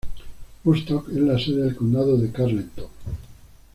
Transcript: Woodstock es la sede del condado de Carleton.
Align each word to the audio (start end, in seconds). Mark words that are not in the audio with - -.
Woodstock 0.63 1.09
es 1.09 1.17
la 1.17 1.37
sede 1.37 1.61
del 1.61 1.75
condado 1.75 2.17
de 2.17 2.31
Carleton. 2.31 2.87